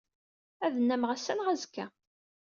[0.65, 1.85] Ad nnammeɣ ass-a neɣ azekka.